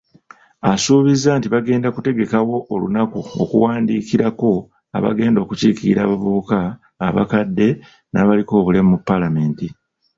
Asuubizza 0.71 1.31
nti 1.37 1.47
bagenda 1.55 1.87
kutegekawo 1.95 2.55
olunaku 2.73 3.19
okuwandiikirako 3.43 4.51
abagenda 4.97 5.39
okukiikirira 5.41 5.99
abavubuka, 6.03 6.59
abakadde, 7.07 7.67
n'abaliko 8.11 8.53
obulemu 8.59 8.89
mu 8.93 8.99
palamenti. 9.07 9.67